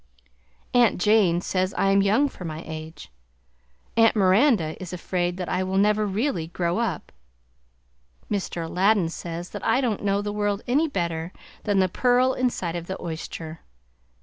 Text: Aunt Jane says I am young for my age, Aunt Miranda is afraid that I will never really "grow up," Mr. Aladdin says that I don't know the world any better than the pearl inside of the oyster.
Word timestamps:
Aunt 0.73 0.99
Jane 0.99 1.41
says 1.41 1.75
I 1.75 1.91
am 1.91 2.01
young 2.01 2.27
for 2.27 2.43
my 2.43 2.63
age, 2.65 3.11
Aunt 3.95 4.15
Miranda 4.15 4.75
is 4.81 4.91
afraid 4.93 5.37
that 5.37 5.47
I 5.47 5.61
will 5.63 5.77
never 5.77 6.07
really 6.07 6.47
"grow 6.47 6.79
up," 6.79 7.11
Mr. 8.27 8.65
Aladdin 8.65 9.09
says 9.09 9.51
that 9.51 9.63
I 9.63 9.79
don't 9.79 10.03
know 10.03 10.23
the 10.23 10.33
world 10.33 10.63
any 10.67 10.87
better 10.87 11.31
than 11.65 11.77
the 11.77 11.87
pearl 11.87 12.33
inside 12.33 12.75
of 12.75 12.87
the 12.87 12.99
oyster. 12.99 13.59